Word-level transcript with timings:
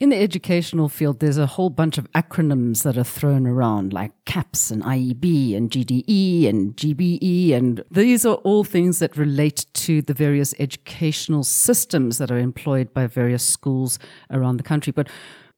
In 0.00 0.08
the 0.08 0.16
educational 0.16 0.88
field, 0.88 1.20
there's 1.20 1.36
a 1.36 1.44
whole 1.44 1.68
bunch 1.68 1.98
of 1.98 2.10
acronyms 2.12 2.84
that 2.84 2.96
are 2.96 3.04
thrown 3.04 3.46
around, 3.46 3.92
like 3.92 4.12
CAPS 4.24 4.70
and 4.70 4.82
IEB 4.82 5.54
and 5.54 5.70
GDE 5.70 6.48
and 6.48 6.74
DBE. 6.74 7.52
And 7.52 7.84
these 7.90 8.24
are 8.24 8.36
all 8.36 8.64
things 8.64 8.98
that 9.00 9.14
relate 9.18 9.66
to 9.74 10.00
the 10.00 10.14
various 10.14 10.54
educational 10.58 11.44
systems 11.44 12.16
that 12.16 12.30
are 12.30 12.38
employed 12.38 12.94
by 12.94 13.08
various 13.08 13.44
schools 13.44 13.98
around 14.30 14.56
the 14.56 14.62
country. 14.62 14.90
But 14.90 15.10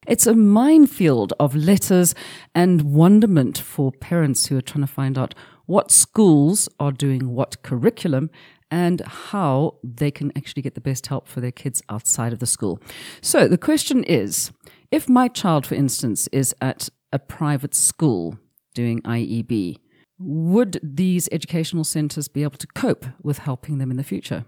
it's 0.09 0.27
a 0.27 0.35
minefield 0.35 1.33
of 1.39 1.55
letters 1.55 2.13
and 2.53 2.83
wonderment 2.83 3.59
for 3.59 3.93
parents 3.93 4.47
who 4.47 4.59
are 4.59 4.61
trying 4.61 4.85
to 4.85 4.93
find 4.93 5.17
out 5.17 5.37
what 5.67 5.93
schools 5.93 6.69
are 6.81 6.91
doing 6.91 7.33
what 7.33 7.63
curriculum 7.63 8.29
and 8.73 9.03
how 9.03 9.75
they 9.85 10.11
can 10.11 10.33
actually 10.35 10.63
get 10.63 10.75
the 10.75 10.81
best 10.81 11.07
help 11.07 11.29
for 11.29 11.43
their 11.43 11.53
kids 11.53 11.83
outside 11.91 12.33
of 12.33 12.39
the 12.39 12.47
school. 12.47 12.81
So 13.21 13.47
the 13.47 13.59
question 13.59 14.03
is 14.05 14.51
if 14.91 15.09
my 15.09 15.29
child, 15.29 15.67
for 15.67 15.75
instance, 15.75 16.27
is 16.33 16.55
at 16.61 16.89
a 17.13 17.19
private 17.19 17.75
school 17.75 18.39
doing 18.75 19.03
IEB, 19.03 19.77
would 20.19 20.81
these 20.83 21.29
educational 21.31 21.85
centers 21.85 22.29
be 22.29 22.43
able 22.43 22.57
to 22.57 22.67
cope 22.69 23.05
with 23.23 23.39
helping 23.39 23.77
them 23.77 23.91
in 23.91 23.99
the 23.99 24.03
future? 24.03 24.47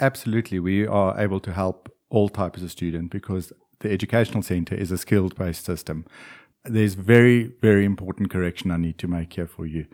Absolutely. 0.00 0.58
We 0.58 0.84
are 0.84 1.18
able 1.18 1.38
to 1.40 1.52
help 1.52 1.88
all 2.10 2.28
types 2.28 2.62
of 2.62 2.70
student 2.72 3.12
because 3.12 3.52
the 3.78 3.92
educational 3.92 4.42
center 4.42 4.74
is 4.74 4.90
a 4.90 4.98
skills 4.98 5.34
based 5.34 5.64
system. 5.64 6.04
There's 6.64 6.94
very, 6.94 7.52
very 7.60 7.84
important 7.84 8.30
correction 8.30 8.72
I 8.72 8.76
need 8.76 8.98
to 8.98 9.06
make 9.06 9.34
here 9.34 9.46
for 9.46 9.66
you 9.66 9.86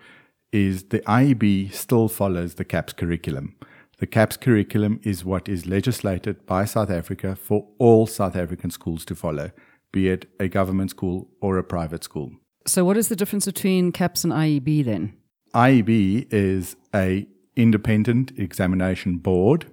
is 0.53 0.85
the 0.85 1.01
IEB 1.01 1.73
still 1.73 2.09
follows 2.09 2.55
the 2.55 2.65
CAPS 2.65 2.93
curriculum. 2.93 3.55
The 3.99 4.07
CAPS 4.07 4.37
curriculum 4.37 5.01
is 5.03 5.25
what 5.25 5.49
is 5.49 5.67
legislated 5.67 6.47
by 6.47 6.65
South 6.65 6.91
Africa 6.91 7.37
for 7.37 7.69
all 7.79 8.07
South 8.07 8.37
African 8.37 8.71
schools 8.71 9.05
to 9.07 9.15
follow, 9.15 9.51
be 9.93 10.09
it 10.09 10.27
a 10.39 10.49
government 10.49 10.91
school 10.91 11.29
or 11.41 11.59
a 11.59 11.65
private 11.65 12.05
school. 12.05 12.33
So 12.67 12.85
what 12.85 12.97
is 12.97 13.09
the 13.09 13.17
difference 13.17 13.47
between 13.47 13.93
CAPS 13.93 14.25
and 14.25 14.33
IEB 14.33 14.85
then? 14.85 15.15
IEB 15.55 16.33
is 16.33 16.77
a 16.95 17.27
independent 17.57 18.33
examination 18.39 19.17
board 19.17 19.67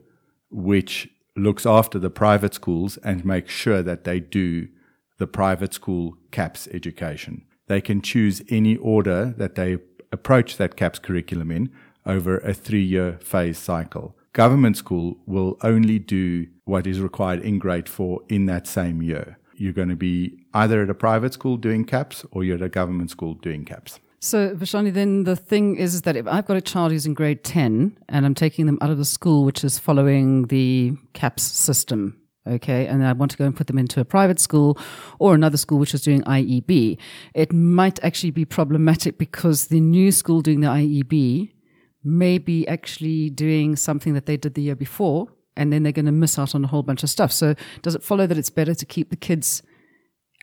which 0.49 1.07
looks 1.35 1.65
after 1.65 1.99
the 1.99 2.09
private 2.09 2.53
schools 2.53 2.97
and 3.03 3.25
makes 3.25 3.53
sure 3.53 3.83
that 3.83 4.05
they 4.05 4.19
do 4.19 4.67
the 5.17 5.27
private 5.27 5.73
school 5.73 6.17
CAPS 6.31 6.67
education. 6.69 7.45
They 7.67 7.81
can 7.81 8.01
choose 8.01 8.41
any 8.49 8.77
order 8.77 9.33
that 9.37 9.55
they 9.55 9.77
approach 10.11 10.57
that 10.57 10.75
CAPS 10.75 10.99
curriculum 10.99 11.51
in 11.51 11.71
over 12.05 12.37
a 12.37 12.53
three 12.53 12.83
year 12.83 13.19
phase 13.21 13.57
cycle. 13.57 14.15
Government 14.33 14.75
school 14.75 15.17
will 15.25 15.57
only 15.61 15.97
do 15.99 16.47
what 16.65 16.85
is 16.85 16.99
required 16.99 17.41
in 17.41 17.57
grade 17.57 17.87
four 17.87 18.21
in 18.27 18.45
that 18.47 18.67
same 18.67 19.01
year. 19.01 19.37
You're 19.55 19.73
going 19.73 19.89
to 19.89 19.95
be 19.95 20.37
either 20.53 20.83
at 20.83 20.89
a 20.89 20.93
private 20.93 21.33
school 21.33 21.55
doing 21.55 21.85
CAPS 21.85 22.25
or 22.31 22.43
you're 22.43 22.55
at 22.55 22.61
a 22.61 22.69
government 22.69 23.11
school 23.11 23.35
doing 23.35 23.63
CAPS. 23.63 23.99
So, 24.19 24.55
Vashani, 24.55 24.91
then 24.91 25.23
the 25.23 25.35
thing 25.35 25.75
is, 25.75 25.93
is 25.93 26.01
that 26.01 26.15
if 26.15 26.27
I've 26.27 26.45
got 26.45 26.57
a 26.57 26.61
child 26.61 26.91
who's 26.91 27.05
in 27.05 27.13
grade 27.13 27.43
10 27.43 27.97
and 28.09 28.25
I'm 28.25 28.33
taking 28.33 28.65
them 28.65 28.79
out 28.81 28.89
of 28.89 28.97
the 28.97 29.05
school, 29.05 29.45
which 29.45 29.63
is 29.63 29.77
following 29.77 30.47
the 30.47 30.97
CAPS 31.13 31.43
system, 31.43 32.19
okay, 32.47 32.87
and 32.87 33.05
I 33.05 33.13
want 33.13 33.31
to 33.31 33.37
go 33.37 33.45
and 33.45 33.55
put 33.55 33.67
them 33.67 33.77
into 33.77 33.99
a 33.99 34.05
private 34.05 34.39
school 34.39 34.77
or 35.19 35.33
another 35.33 35.57
school 35.57 35.79
which 35.79 35.93
is 35.93 36.01
doing 36.01 36.21
IEB, 36.23 36.97
it 37.33 37.53
might 37.53 38.03
actually 38.03 38.31
be 38.31 38.45
problematic 38.45 39.17
because 39.25 39.67
the 39.67 39.79
new 39.79 40.11
school 40.11 40.41
doing 40.41 40.61
the 40.61 40.67
IEB 40.67 41.51
may 42.03 42.37
be 42.37 42.67
actually 42.67 43.29
doing 43.29 43.75
something 43.75 44.13
that 44.13 44.25
they 44.27 44.37
did 44.37 44.53
the 44.53 44.61
year 44.61 44.75
before, 44.75 45.27
and 45.57 45.73
then 45.73 45.83
they're 45.83 45.91
going 45.91 46.05
to 46.05 46.11
miss 46.11 46.37
out 46.37 46.53
on 46.53 46.63
a 46.63 46.67
whole 46.67 46.83
bunch 46.83 47.01
of 47.03 47.09
stuff. 47.09 47.31
So, 47.31 47.55
does 47.81 47.95
it 47.95 48.03
follow 48.03 48.27
that 48.27 48.37
it's 48.37 48.49
better 48.49 48.75
to 48.75 48.85
keep 48.85 49.09
the 49.09 49.15
kids 49.15 49.63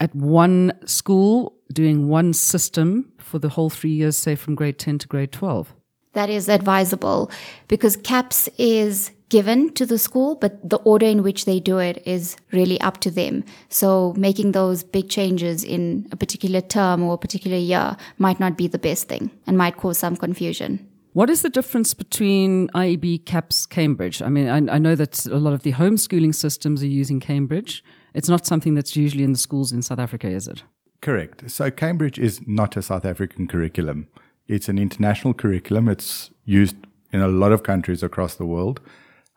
at 0.00 0.14
one 0.14 0.72
school 0.86 1.54
doing 1.72 2.08
one 2.08 2.32
system 2.32 3.12
for 3.18 3.38
the 3.38 3.50
whole 3.50 3.70
three 3.70 3.90
years, 3.90 4.16
say 4.16 4.34
from 4.34 4.54
grade 4.54 4.78
10 4.78 4.98
to 4.98 5.08
grade 5.08 5.32
12? 5.32 5.74
That 6.14 6.28
is 6.28 6.48
advisable 6.48 7.30
because 7.68 7.96
CAPS 7.96 8.48
is 8.58 9.12
given 9.32 9.72
to 9.72 9.86
the 9.86 9.96
school, 9.96 10.34
but 10.34 10.52
the 10.68 10.76
order 10.84 11.06
in 11.06 11.22
which 11.22 11.46
they 11.46 11.58
do 11.58 11.78
it 11.78 12.02
is 12.04 12.36
really 12.52 12.78
up 12.82 12.98
to 12.98 13.10
them. 13.10 13.42
So 13.70 14.12
making 14.14 14.52
those 14.52 14.84
big 14.84 15.08
changes 15.08 15.64
in 15.64 16.06
a 16.12 16.16
particular 16.16 16.60
term 16.60 17.02
or 17.02 17.14
a 17.14 17.18
particular 17.18 17.56
year 17.56 17.96
might 18.18 18.38
not 18.38 18.58
be 18.58 18.68
the 18.68 18.78
best 18.78 19.08
thing 19.08 19.30
and 19.46 19.56
might 19.56 19.78
cause 19.78 19.96
some 19.96 20.16
confusion. 20.16 20.86
What 21.14 21.30
is 21.30 21.40
the 21.40 21.48
difference 21.48 21.94
between 21.94 22.68
IEB, 22.68 23.24
CAPS, 23.24 23.64
Cambridge? 23.64 24.20
I 24.20 24.28
mean, 24.28 24.48
I, 24.48 24.74
I, 24.74 24.78
know 24.78 24.94
that 24.94 25.24
a 25.24 25.38
lot 25.38 25.54
of 25.54 25.62
the 25.62 25.72
homeschooling 25.72 26.34
systems 26.34 26.82
are 26.82 26.94
using 27.02 27.18
Cambridge. 27.18 27.82
It's 28.12 28.28
not 28.28 28.46
something 28.46 28.74
that's 28.74 28.96
usually 28.96 29.24
in 29.24 29.32
the 29.32 29.38
schools 29.38 29.72
in 29.72 29.80
South 29.80 29.98
Africa, 29.98 30.28
is 30.28 30.46
it? 30.46 30.62
Correct. 31.00 31.50
So 31.50 31.70
Cambridge 31.70 32.18
is 32.18 32.40
not 32.46 32.76
a 32.76 32.82
South 32.82 33.06
African 33.06 33.48
curriculum. 33.48 34.08
It's 34.46 34.68
an 34.68 34.78
international 34.78 35.32
curriculum. 35.32 35.88
It's 35.88 36.30
used 36.44 36.76
in 37.12 37.20
a 37.22 37.28
lot 37.28 37.52
of 37.52 37.62
countries 37.62 38.02
across 38.02 38.34
the 38.34 38.46
world. 38.46 38.80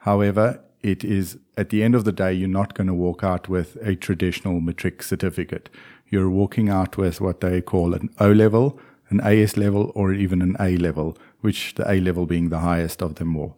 However, 0.05 0.61
it 0.83 1.03
is 1.03 1.39
at 1.57 1.69
the 1.69 1.81
end 1.81 1.95
of 1.95 2.03
the 2.03 2.11
day, 2.11 2.31
you're 2.31 2.47
not 2.47 2.75
going 2.75 2.85
to 2.85 2.93
walk 2.93 3.23
out 3.23 3.49
with 3.49 3.75
a 3.81 3.95
traditional 3.95 4.61
matric 4.61 5.01
certificate. 5.01 5.67
You're 6.09 6.29
walking 6.29 6.69
out 6.69 6.95
with 6.95 7.19
what 7.19 7.41
they 7.41 7.59
call 7.59 7.95
an 7.95 8.11
O 8.19 8.31
level, 8.31 8.79
an 9.09 9.19
AS 9.21 9.57
level, 9.57 9.91
or 9.95 10.13
even 10.13 10.43
an 10.43 10.55
A 10.59 10.77
level, 10.77 11.17
which 11.41 11.73
the 11.73 11.91
A 11.91 11.99
level 11.99 12.27
being 12.27 12.49
the 12.49 12.59
highest 12.59 13.01
of 13.01 13.15
them 13.15 13.35
all. 13.35 13.57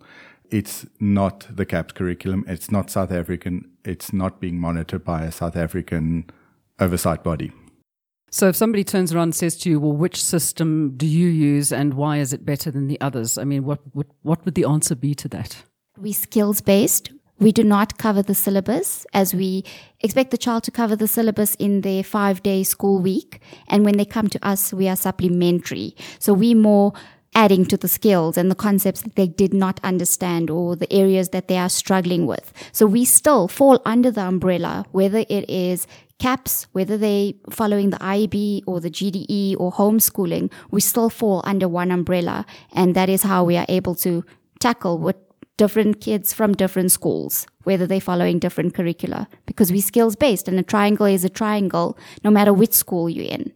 It's 0.49 0.85
not 1.01 1.45
the 1.53 1.65
CAPS 1.65 1.91
curriculum. 1.91 2.45
It's 2.47 2.71
not 2.71 2.89
South 2.89 3.11
African. 3.11 3.69
It's 3.83 4.13
not 4.13 4.39
being 4.39 4.57
monitored 4.57 5.03
by 5.03 5.23
a 5.23 5.33
South 5.33 5.57
African 5.57 6.29
oversight 6.79 7.25
body. 7.25 7.51
So 8.31 8.47
if 8.47 8.55
somebody 8.55 8.85
turns 8.85 9.13
around 9.13 9.23
and 9.23 9.35
says 9.35 9.57
to 9.57 9.69
you, 9.69 9.81
well, 9.81 9.91
which 9.91 10.23
system 10.23 10.93
do 10.95 11.05
you 11.05 11.27
use 11.27 11.73
and 11.73 11.95
why 11.95 12.19
is 12.19 12.31
it 12.31 12.45
better 12.45 12.71
than 12.71 12.87
the 12.87 13.01
others? 13.01 13.37
I 13.37 13.43
mean, 13.43 13.65
what, 13.65 13.81
what, 13.91 14.07
what 14.21 14.45
would 14.45 14.55
the 14.55 14.63
answer 14.63 14.95
be 14.95 15.13
to 15.15 15.27
that? 15.27 15.63
We 15.97 16.13
skills 16.13 16.61
based. 16.61 17.11
We 17.39 17.51
do 17.51 17.63
not 17.63 17.97
cover 17.97 18.23
the 18.23 18.33
syllabus 18.33 19.05
as 19.13 19.35
we 19.35 19.63
expect 19.99 20.31
the 20.31 20.37
child 20.37 20.63
to 20.63 20.71
cover 20.71 20.95
the 20.95 21.07
syllabus 21.07 21.53
in 21.55 21.81
their 21.81 22.03
five 22.03 22.41
day 22.41 22.63
school 22.63 22.99
week. 22.99 23.41
And 23.67 23.85
when 23.85 23.97
they 23.97 24.05
come 24.05 24.27
to 24.29 24.47
us, 24.47 24.73
we 24.73 24.87
are 24.87 24.95
supplementary. 24.95 25.95
So 26.19 26.33
we 26.33 26.55
more 26.55 26.93
adding 27.35 27.65
to 27.65 27.77
the 27.77 27.87
skills 27.87 28.37
and 28.37 28.49
the 28.49 28.55
concepts 28.55 29.01
that 29.01 29.15
they 29.15 29.27
did 29.27 29.53
not 29.53 29.79
understand 29.83 30.49
or 30.49 30.75
the 30.75 30.91
areas 30.91 31.29
that 31.29 31.47
they 31.47 31.57
are 31.57 31.69
struggling 31.69 32.25
with. 32.25 32.51
So 32.71 32.87
we 32.87 33.05
still 33.05 33.47
fall 33.47 33.79
under 33.85 34.09
the 34.09 34.21
umbrella, 34.21 34.85
whether 34.91 35.19
it 35.29 35.47
is 35.47 35.85
CAPS, 36.17 36.65
whether 36.71 36.97
they 36.97 37.35
following 37.51 37.91
the 37.91 37.97
IEB 37.97 38.63
or 38.65 38.79
the 38.79 38.89
GDE 38.89 39.55
or 39.59 39.71
homeschooling, 39.71 40.51
we 40.71 40.81
still 40.81 41.11
fall 41.11 41.41
under 41.43 41.67
one 41.67 41.91
umbrella. 41.91 42.47
And 42.73 42.95
that 42.95 43.09
is 43.09 43.21
how 43.21 43.43
we 43.43 43.55
are 43.55 43.67
able 43.69 43.93
to 43.95 44.25
tackle 44.59 44.97
what 44.97 45.26
different 45.57 45.99
kids 45.99 46.33
from 46.33 46.53
different 46.53 46.91
schools, 46.91 47.47
whether 47.63 47.85
they're 47.85 47.99
following 47.99 48.39
different 48.39 48.73
curricula, 48.73 49.27
because 49.45 49.71
we're 49.71 49.81
skills 49.81 50.15
based 50.15 50.47
and 50.47 50.59
a 50.59 50.63
triangle 50.63 51.07
is 51.07 51.25
a 51.25 51.29
triangle 51.29 51.97
no 52.23 52.31
matter 52.31 52.53
which 52.53 52.73
school 52.73 53.09
you're 53.09 53.25
in. 53.25 53.51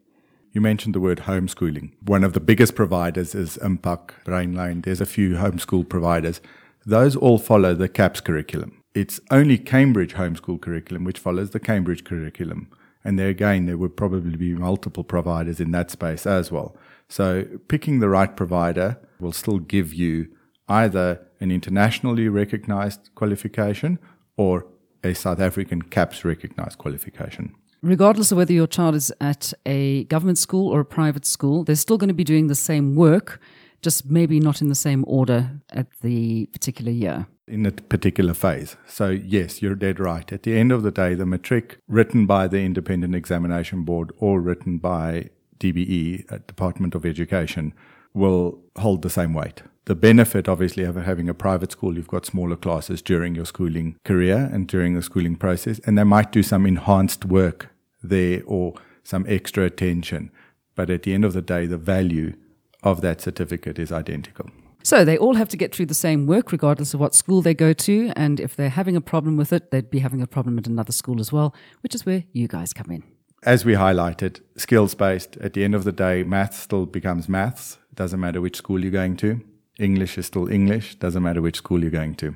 You 0.51 0.59
mentioned 0.59 0.93
the 0.93 0.99
word 0.99 1.19
homeschooling. 1.19 1.93
One 2.01 2.25
of 2.25 2.33
the 2.33 2.41
biggest 2.41 2.75
providers 2.75 3.33
is 3.33 3.57
Impaq, 3.57 4.11
Brainline. 4.25 4.83
There's 4.83 4.99
a 4.99 5.05
few 5.05 5.35
homeschool 5.35 5.87
providers. 5.87 6.41
Those 6.85 7.15
all 7.15 7.37
follow 7.37 7.73
the 7.73 7.87
CAPS 7.87 8.19
curriculum. 8.19 8.83
It's 8.93 9.21
only 9.29 9.57
Cambridge 9.57 10.15
homeschool 10.15 10.59
curriculum 10.59 11.05
which 11.05 11.19
follows 11.19 11.51
the 11.51 11.59
Cambridge 11.59 12.03
curriculum. 12.03 12.69
And 13.05 13.17
there 13.17 13.29
again, 13.29 13.65
there 13.65 13.77
would 13.77 13.95
probably 13.95 14.35
be 14.35 14.53
multiple 14.53 15.05
providers 15.05 15.61
in 15.61 15.71
that 15.71 15.89
space 15.89 16.27
as 16.27 16.51
well. 16.51 16.75
So 17.07 17.45
picking 17.67 17.99
the 17.99 18.09
right 18.09 18.35
provider 18.35 18.99
will 19.19 19.31
still 19.31 19.59
give 19.59 19.93
you 19.93 20.27
either 20.71 21.19
an 21.41 21.51
internationally 21.51 22.29
recognized 22.29 23.09
qualification 23.15 23.99
or 24.37 24.65
a 25.03 25.13
South 25.13 25.39
African 25.39 25.81
CAPS 25.81 26.23
recognized 26.23 26.77
qualification. 26.77 27.53
Regardless 27.81 28.31
of 28.31 28.37
whether 28.37 28.53
your 28.53 28.67
child 28.67 28.95
is 28.95 29.11
at 29.19 29.53
a 29.65 30.05
government 30.05 30.37
school 30.37 30.69
or 30.69 30.81
a 30.81 30.85
private 30.85 31.25
school, 31.25 31.63
they're 31.63 31.75
still 31.75 31.97
going 31.97 32.07
to 32.07 32.13
be 32.13 32.23
doing 32.23 32.47
the 32.47 32.55
same 32.55 32.95
work, 32.95 33.41
just 33.81 34.05
maybe 34.05 34.39
not 34.39 34.61
in 34.61 34.69
the 34.69 34.75
same 34.75 35.03
order 35.07 35.59
at 35.71 35.87
the 36.01 36.45
particular 36.47 36.91
year. 36.91 37.25
In 37.47 37.65
a 37.65 37.71
particular 37.71 38.35
phase. 38.35 38.77
So, 38.87 39.09
yes, 39.09 39.61
you're 39.61 39.75
dead 39.75 39.99
right. 39.99 40.31
At 40.31 40.43
the 40.43 40.57
end 40.57 40.71
of 40.71 40.83
the 40.83 40.91
day, 40.91 41.15
the 41.15 41.25
matric 41.25 41.79
written 41.87 42.27
by 42.27 42.47
the 42.47 42.59
Independent 42.61 43.15
Examination 43.15 43.83
Board 43.83 44.13
or 44.19 44.39
written 44.39 44.77
by 44.77 45.31
DBE, 45.59 46.31
uh, 46.31 46.37
Department 46.47 46.93
of 46.93 47.05
Education, 47.05 47.73
will 48.13 48.59
hold 48.77 49.01
the 49.01 49.09
same 49.09 49.33
weight 49.33 49.63
the 49.85 49.95
benefit, 49.95 50.47
obviously, 50.47 50.83
of 50.83 50.95
having 50.95 51.27
a 51.27 51.33
private 51.33 51.71
school, 51.71 51.95
you've 51.95 52.07
got 52.07 52.25
smaller 52.25 52.55
classes 52.55 53.01
during 53.01 53.33
your 53.35 53.45
schooling 53.45 53.97
career 54.05 54.49
and 54.53 54.67
during 54.67 54.93
the 54.93 55.01
schooling 55.01 55.35
process, 55.35 55.79
and 55.79 55.97
they 55.97 56.03
might 56.03 56.31
do 56.31 56.43
some 56.43 56.65
enhanced 56.65 57.25
work 57.25 57.69
there 58.03 58.43
or 58.45 58.73
some 59.03 59.25
extra 59.27 59.65
attention. 59.65 60.31
But 60.75 60.89
at 60.89 61.03
the 61.03 61.13
end 61.13 61.25
of 61.25 61.33
the 61.33 61.41
day, 61.41 61.65
the 61.65 61.77
value 61.77 62.35
of 62.83 63.01
that 63.01 63.21
certificate 63.21 63.79
is 63.79 63.91
identical. 63.91 64.49
So 64.83 65.05
they 65.05 65.17
all 65.17 65.35
have 65.35 65.49
to 65.49 65.57
get 65.57 65.75
through 65.75 65.87
the 65.87 65.93
same 65.93 66.25
work, 66.25 66.51
regardless 66.51 66.93
of 66.93 66.99
what 66.99 67.13
school 67.13 67.41
they 67.41 67.53
go 67.53 67.73
to. 67.73 68.11
And 68.15 68.39
if 68.39 68.55
they're 68.55 68.69
having 68.69 68.95
a 68.95 69.01
problem 69.01 69.37
with 69.37 69.53
it, 69.53 69.71
they'd 69.71 69.89
be 69.89 69.99
having 69.99 70.21
a 70.21 70.27
problem 70.27 70.57
at 70.57 70.67
another 70.67 70.91
school 70.91 71.19
as 71.19 71.31
well, 71.31 71.53
which 71.81 71.93
is 71.93 72.05
where 72.05 72.23
you 72.33 72.47
guys 72.47 72.73
come 72.73 72.91
in. 72.91 73.03
As 73.43 73.65
we 73.65 73.73
highlighted, 73.73 74.41
skills 74.55 74.93
based, 74.93 75.37
at 75.37 75.53
the 75.53 75.63
end 75.63 75.75
of 75.75 75.83
the 75.83 75.91
day, 75.91 76.23
maths 76.23 76.59
still 76.59 76.85
becomes 76.85 77.27
maths. 77.27 77.77
It 77.91 77.95
doesn't 77.95 78.19
matter 78.19 78.41
which 78.41 78.57
school 78.57 78.81
you're 78.81 78.91
going 78.91 79.17
to. 79.17 79.41
English 79.81 80.17
is 80.17 80.27
still 80.27 80.47
English. 80.51 80.95
Doesn't 80.95 81.23
matter 81.23 81.41
which 81.41 81.57
school 81.57 81.81
you're 81.81 81.91
going 81.91 82.15
to. 82.15 82.35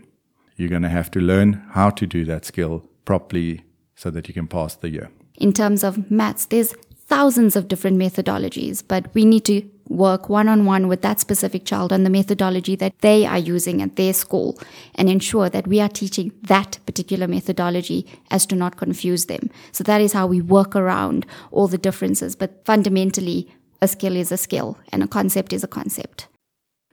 You're 0.58 0.70
going 0.70 0.82
to 0.82 0.90
have 0.90 1.12
to 1.12 1.20
learn 1.20 1.66
how 1.72 1.90
to 1.92 2.06
do 2.06 2.26
that 2.26 2.46
skill 2.46 2.84
properly 3.06 3.64
so 3.96 4.10
that 4.10 4.28
you 4.28 4.34
can 4.34 4.48
pass 4.48 4.76
the 4.76 4.90
year. 4.90 5.10
In 5.38 5.54
terms 5.54 5.84
of 5.84 6.10
maths, 6.10 6.46
there's 6.46 6.74
thousands 7.08 7.56
of 7.56 7.68
different 7.68 7.98
methodologies, 7.98 8.84
but 8.88 9.14
we 9.14 9.26
need 9.26 9.46
to 9.46 9.62
work 9.90 10.28
one 10.30 10.48
on 10.48 10.66
one 10.66 10.88
with 10.88 11.02
that 11.04 11.20
specific 11.20 11.66
child 11.66 11.94
on 11.94 12.04
the 12.04 12.10
methodology 12.10 12.76
that 12.76 12.98
they 13.02 13.26
are 13.26 13.38
using 13.38 13.82
at 13.82 13.96
their 13.96 14.14
school 14.14 14.58
and 14.96 15.10
ensure 15.10 15.50
that 15.50 15.68
we 15.68 15.80
are 15.80 15.90
teaching 15.90 16.32
that 16.44 16.80
particular 16.88 17.28
methodology 17.28 18.08
as 18.32 18.46
to 18.48 18.56
not 18.56 18.78
confuse 18.78 19.26
them. 19.26 19.52
So 19.72 19.84
that 19.84 20.02
is 20.02 20.14
how 20.14 20.26
we 20.26 20.42
work 20.42 20.76
around 20.76 21.26
all 21.52 21.68
the 21.68 21.78
differences. 21.78 22.36
But 22.36 22.66
fundamentally, 22.66 23.48
a 23.82 23.88
skill 23.88 24.16
is 24.16 24.32
a 24.32 24.38
skill 24.38 24.80
and 24.90 25.04
a 25.04 25.08
concept 25.08 25.54
is 25.54 25.64
a 25.64 25.68
concept. 25.68 26.28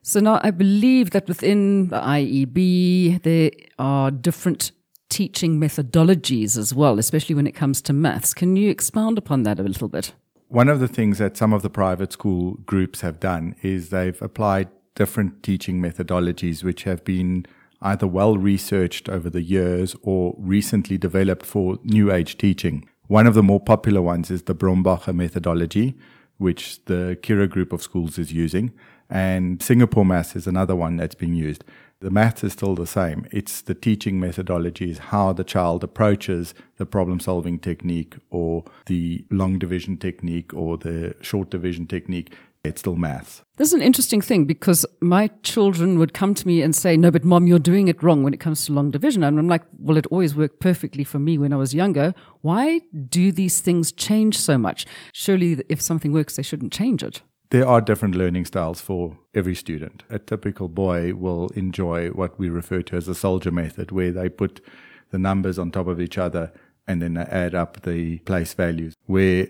So 0.05 0.19
now 0.19 0.41
I 0.43 0.51
believe 0.51 1.11
that 1.11 1.29
within 1.29 1.89
the 1.89 2.01
IEB, 2.01 3.23
there 3.23 3.53
are 3.79 4.11
different 4.11 4.73
teaching 5.09 5.61
methodologies 5.61 6.59
as 6.59 6.75
well, 6.75 6.99
especially 6.99 7.37
when 7.37 7.47
it 7.47 7.53
comes 7.53 7.81
to 7.83 7.93
maths. 7.93 8.35
Can 8.35 8.57
you 8.57 8.69
expound 8.69 9.17
upon 9.17 9.45
that 9.45 9.61
a 9.61 9.63
little 9.63 9.87
bit? 9.87 10.13
One 10.49 10.69
of 10.69 10.81
the 10.81 10.89
things 10.89 11.19
that 11.19 11.37
some 11.37 11.53
of 11.53 11.63
the 11.63 11.71
private 11.71 12.13
school 12.13 12.55
groups 12.67 13.03
have 13.03 13.21
done 13.21 13.55
is 13.63 13.91
they've 13.91 14.21
applied 14.21 14.69
different 14.97 15.43
teaching 15.45 15.81
methodologies 15.81 16.65
which 16.65 16.83
have 16.83 17.05
been 17.05 17.47
either 17.81 18.07
well 18.07 18.37
researched 18.37 19.09
over 19.09 19.31
the 19.31 19.43
years 19.43 19.95
or 20.03 20.35
recently 20.37 20.99
developed 20.99 21.47
for 21.47 21.79
new 21.85 22.11
age 22.11 22.37
teaching. 22.39 22.89
One 23.07 23.29
of 23.29 23.35
the 23.35 23.43
more 23.43 23.61
popular 23.61 24.03
ones 24.03 24.33
is 24.33 24.43
the 24.43 24.55
Brombacher 24.55 25.15
methodology, 25.15 25.95
which 26.39 26.85
the 26.87 27.17
Curro 27.23 27.49
group 27.49 27.73
of 27.73 27.83
schools 27.83 28.19
is 28.19 28.33
using, 28.33 28.73
and 29.13 29.63
Singapore 29.63 30.07
Maths 30.07 30.35
is 30.35 30.47
another 30.47 30.75
one 30.75 30.97
that's 30.97 31.15
being 31.15 31.35
used. 31.35 31.65
The 32.01 32.11
maths 32.11 32.43
is 32.43 32.55
still 32.55 32.75
the 32.75 32.87
same. 32.87 33.27
It's 33.31 33.61
the 33.61 33.75
teaching 33.75 34.19
methodology 34.19 34.91
is 34.91 34.99
how 34.99 35.35
the 35.35 35.45
child 35.45 35.85
approaches 35.85 36.55
the 36.79 36.87
problem 36.87 37.21
solving 37.21 37.59
technique 37.59 38.17
or 38.31 38.65
the 38.87 39.27
long 39.31 39.59
division 39.59 39.99
technique 39.99 40.55
or 40.55 40.79
the 40.79 41.15
short 41.21 41.51
division 41.51 41.87
technique. 41.87 42.33
It's 42.65 42.81
still 42.81 42.97
maths. 42.97 43.43
This 43.57 43.69
is 43.69 43.75
an 43.75 43.83
interesting 43.83 44.23
thing 44.23 44.47
because 44.47 44.87
my 45.03 45.29
children 45.43 45.99
would 45.99 46.15
come 46.15 46.33
to 46.35 46.47
me 46.47 46.63
and 46.63 46.75
say, 46.75 46.97
No, 46.97 47.11
but 47.11 47.23
mom, 47.23 47.47
you're 47.47 47.59
doing 47.59 47.89
it 47.89 48.03
wrong 48.03 48.23
when 48.23 48.33
it 48.33 48.41
comes 48.41 48.65
to 48.65 48.73
long 48.73 48.91
division. 48.91 49.23
And 49.23 49.39
I'm 49.39 49.49
like, 49.49 49.65
Well, 49.79 49.99
it 49.99 50.07
always 50.07 50.35
worked 50.35 50.59
perfectly 50.59 51.05
for 51.05 51.19
me 51.19 51.37
when 51.37 51.53
I 51.53 51.57
was 51.57 51.75
younger. 51.75 52.15
Why 52.41 52.81
do 53.11 53.31
these 53.31 53.61
things 53.61 53.93
change 53.93 54.39
so 54.39 54.57
much? 54.57 54.87
Surely, 55.13 55.63
if 55.69 55.83
something 55.83 56.13
works, 56.13 56.37
they 56.37 56.43
shouldn't 56.43 56.73
change 56.73 57.03
it 57.03 57.21
there 57.53 57.69
are 57.69 57.83
different 57.83 58.15
learning 58.15 58.47
styles 58.47 58.81
for 58.81 59.19
every 59.35 59.55
student. 59.55 60.05
A 60.09 60.19
typical 60.19 60.69
boy 60.69 61.13
will 61.13 61.49
enjoy 61.49 62.09
what 62.09 62.39
we 62.39 62.49
refer 62.49 62.81
to 62.81 62.97
as 62.97 63.05
the 63.05 63.15
soldier 63.15 63.51
method, 63.51 63.91
where 63.91 64.11
they 64.11 64.31
put 64.31 64.65
the 65.11 65.19
numbers 65.19 65.59
on 65.59 65.71
top 65.71 65.87
of 65.87 66.01
each 66.01 66.17
other 66.17 66.51
and 66.89 67.03
then 67.03 67.13
they 67.13 67.25
add 67.25 67.55
up 67.55 67.83
the 67.83 68.21
place 68.21 68.55
values. 68.55 68.95
Where 69.05 69.49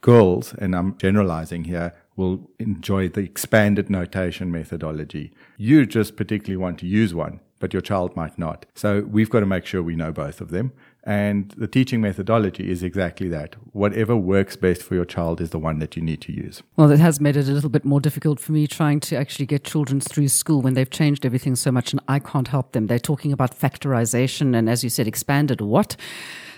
girls, 0.00 0.52
and 0.54 0.74
I'm 0.74 0.98
generalizing 0.98 1.64
here, 1.64 1.94
will 2.16 2.50
enjoy 2.58 3.08
the 3.08 3.20
expanded 3.20 3.88
notation 3.88 4.50
methodology. 4.50 5.32
You 5.56 5.86
just 5.86 6.16
particularly 6.16 6.56
want 6.56 6.80
to 6.80 6.86
use 6.88 7.14
one, 7.14 7.38
but 7.60 7.72
your 7.72 7.82
child 7.82 8.16
might 8.16 8.36
not. 8.36 8.66
So 8.74 9.02
we've 9.02 9.30
got 9.30 9.40
to 9.40 9.46
make 9.46 9.64
sure 9.64 9.80
we 9.80 9.94
know 9.94 10.10
both 10.10 10.40
of 10.40 10.50
them. 10.50 10.72
And 11.08 11.52
the 11.56 11.66
teaching 11.66 12.02
methodology 12.02 12.70
is 12.70 12.82
exactly 12.82 13.28
that. 13.30 13.56
Whatever 13.72 14.14
works 14.14 14.56
best 14.56 14.82
for 14.82 14.94
your 14.94 15.06
child 15.06 15.40
is 15.40 15.48
the 15.48 15.58
one 15.58 15.78
that 15.78 15.96
you 15.96 16.02
need 16.02 16.20
to 16.20 16.32
use. 16.32 16.62
Well, 16.76 16.90
it 16.90 17.00
has 17.00 17.18
made 17.18 17.34
it 17.34 17.48
a 17.48 17.52
little 17.52 17.70
bit 17.70 17.86
more 17.86 17.98
difficult 17.98 18.38
for 18.38 18.52
me 18.52 18.66
trying 18.66 19.00
to 19.00 19.16
actually 19.16 19.46
get 19.46 19.64
children 19.64 20.02
through 20.02 20.28
school 20.28 20.60
when 20.60 20.74
they've 20.74 20.90
changed 20.90 21.24
everything 21.24 21.56
so 21.56 21.72
much 21.72 21.94
and 21.94 22.00
I 22.08 22.18
can't 22.18 22.48
help 22.48 22.72
them. 22.72 22.88
They're 22.88 22.98
talking 22.98 23.32
about 23.32 23.58
factorization 23.58 24.54
and, 24.54 24.68
as 24.68 24.84
you 24.84 24.90
said, 24.90 25.08
expanded 25.08 25.62
what? 25.62 25.96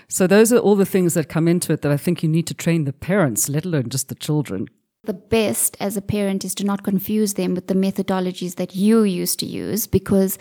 So 0.09 0.27
those 0.27 0.51
are 0.51 0.57
all 0.57 0.75
the 0.75 0.85
things 0.85 1.13
that 1.13 1.29
come 1.29 1.47
into 1.47 1.71
it 1.71 1.81
that 1.83 1.91
I 1.93 1.95
think 1.95 2.21
you 2.21 2.27
need 2.27 2.47
to 2.47 2.53
train 2.53 2.83
the 2.83 2.91
parents, 2.91 3.47
let 3.47 3.63
alone 3.63 3.87
just 3.87 4.09
the 4.09 4.15
children. 4.15 4.67
The 5.05 5.13
best 5.13 5.77
as 5.79 5.95
a 5.95 6.01
parent 6.01 6.43
is 6.43 6.53
to 6.55 6.65
not 6.65 6.83
confuse 6.83 7.35
them 7.35 7.55
with 7.55 7.67
the 7.67 7.73
methodologies 7.73 8.55
that 8.55 8.75
you 8.75 9.03
used 9.03 9.39
to 9.39 9.45
use 9.45 9.87
because 9.87 10.37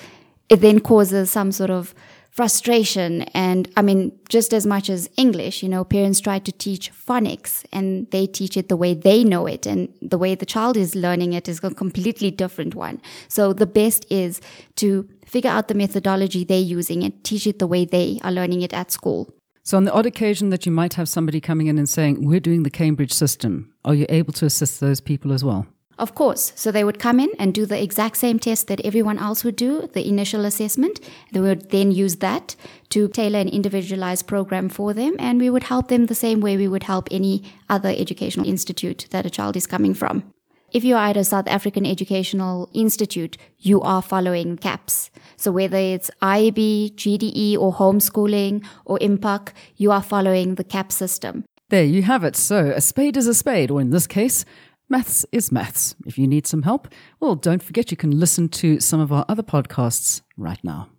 it 0.48 0.62
then 0.62 0.80
causes 0.80 1.30
some 1.30 1.52
sort 1.52 1.70
of 1.70 1.94
frustration. 2.30 3.22
And 3.34 3.68
I 3.76 3.82
mean, 3.82 4.12
just 4.28 4.52
as 4.52 4.66
much 4.66 4.88
as 4.88 5.10
English, 5.16 5.62
you 5.62 5.68
know, 5.68 5.84
parents 5.84 6.20
try 6.20 6.38
to 6.38 6.52
teach 6.52 6.92
phonics 6.92 7.64
and 7.72 8.10
they 8.10 8.26
teach 8.26 8.56
it 8.56 8.68
the 8.68 8.76
way 8.76 8.94
they 8.94 9.24
know 9.24 9.46
it. 9.46 9.66
And 9.66 9.92
the 10.00 10.18
way 10.18 10.34
the 10.34 10.46
child 10.46 10.76
is 10.76 10.94
learning 10.94 11.32
it 11.32 11.48
is 11.48 11.62
a 11.62 11.70
completely 11.70 12.30
different 12.30 12.74
one. 12.74 13.00
So 13.28 13.52
the 13.52 13.66
best 13.66 14.06
is 14.10 14.40
to 14.76 15.08
figure 15.26 15.50
out 15.50 15.68
the 15.68 15.74
methodology 15.74 16.44
they're 16.44 16.58
using 16.58 17.02
and 17.02 17.22
teach 17.24 17.46
it 17.46 17.58
the 17.58 17.66
way 17.66 17.84
they 17.84 18.20
are 18.22 18.32
learning 18.32 18.62
it 18.62 18.72
at 18.72 18.90
school. 18.90 19.32
So, 19.62 19.76
on 19.76 19.84
the 19.84 19.92
odd 19.92 20.06
occasion 20.06 20.48
that 20.50 20.64
you 20.64 20.72
might 20.72 20.94
have 20.94 21.08
somebody 21.08 21.40
coming 21.40 21.66
in 21.66 21.78
and 21.78 21.88
saying, 21.88 22.26
We're 22.26 22.40
doing 22.40 22.62
the 22.62 22.70
Cambridge 22.70 23.12
system, 23.12 23.72
are 23.84 23.94
you 23.94 24.06
able 24.08 24.32
to 24.32 24.46
assist 24.46 24.80
those 24.80 25.00
people 25.00 25.32
as 25.32 25.44
well? 25.44 25.66
Of 26.00 26.14
course. 26.14 26.54
So 26.56 26.72
they 26.72 26.82
would 26.82 26.98
come 26.98 27.20
in 27.20 27.30
and 27.38 27.52
do 27.52 27.66
the 27.66 27.80
exact 27.80 28.16
same 28.16 28.38
test 28.38 28.68
that 28.68 28.80
everyone 28.80 29.18
else 29.18 29.44
would 29.44 29.54
do, 29.54 29.86
the 29.92 30.08
initial 30.08 30.46
assessment. 30.46 30.98
They 31.30 31.40
would 31.40 31.70
then 31.70 31.90
use 31.90 32.16
that 32.16 32.56
to 32.88 33.06
tailor 33.08 33.38
an 33.38 33.50
individualized 33.50 34.26
program 34.26 34.70
for 34.70 34.94
them, 34.94 35.14
and 35.18 35.38
we 35.38 35.50
would 35.50 35.64
help 35.64 35.88
them 35.88 36.06
the 36.06 36.14
same 36.14 36.40
way 36.40 36.56
we 36.56 36.68
would 36.68 36.84
help 36.84 37.08
any 37.10 37.42
other 37.68 37.90
educational 37.90 38.48
institute 38.48 39.08
that 39.10 39.26
a 39.26 39.30
child 39.30 39.56
is 39.56 39.66
coming 39.66 39.92
from. 39.92 40.24
If 40.72 40.84
you 40.84 40.96
are 40.96 41.08
at 41.08 41.18
a 41.18 41.24
South 41.24 41.48
African 41.48 41.84
Educational 41.84 42.70
Institute, 42.72 43.36
you 43.58 43.82
are 43.82 44.00
following 44.00 44.56
CAPS. 44.56 45.10
So 45.36 45.52
whether 45.52 45.76
it's 45.76 46.10
IEB, 46.22 46.94
GDE, 46.94 47.58
or 47.58 47.74
homeschooling, 47.74 48.64
or 48.86 48.98
Impaq, 49.00 49.52
you 49.76 49.90
are 49.90 50.02
following 50.02 50.54
the 50.54 50.64
CAPS 50.64 50.94
system. 50.94 51.44
There 51.68 51.84
you 51.84 52.02
have 52.02 52.24
it. 52.24 52.36
So 52.36 52.72
a 52.74 52.80
spade 52.80 53.16
is 53.16 53.26
a 53.26 53.34
spade, 53.34 53.70
or 53.70 53.80
in 53.80 53.90
this 53.90 54.06
case, 54.06 54.44
Maths 54.92 55.24
is 55.30 55.52
maths. 55.52 55.94
If 56.04 56.18
you 56.18 56.26
need 56.26 56.48
some 56.48 56.62
help, 56.62 56.88
well, 57.20 57.36
don't 57.36 57.62
forget 57.62 57.92
you 57.92 57.96
can 57.96 58.18
listen 58.18 58.48
to 58.48 58.80
some 58.80 58.98
of 58.98 59.12
our 59.12 59.24
other 59.28 59.44
podcasts 59.44 60.22
right 60.36 60.58
now. 60.64 60.90